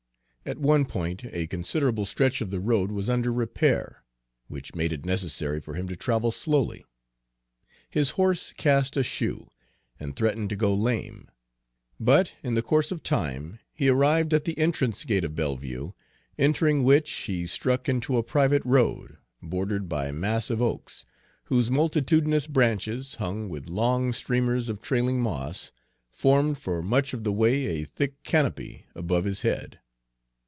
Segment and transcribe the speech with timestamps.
[0.43, 4.03] At one point a considerable stretch of the road was under repair,
[4.47, 6.83] which made it necessary for him to travel slowly.
[7.87, 9.51] His horse cast a shoe,
[9.99, 11.29] and threatened to go lame;
[11.99, 15.93] but in the course of time he arrived at the entrance gate of Belleview,
[16.39, 21.05] entering which he struck into a private road, bordered by massive oaks,
[21.45, 25.71] whose multitudinous branches, hung with long streamers of trailing moss,
[26.09, 29.77] formed for much of the way a thick canopy above his head.